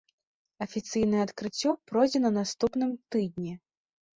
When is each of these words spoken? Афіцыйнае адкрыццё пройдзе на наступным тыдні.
Афіцыйнае 0.65 1.19
адкрыццё 1.27 1.75
пройдзе 1.91 2.19
на 2.25 2.31
наступным 2.41 2.99
тыдні. 3.17 3.53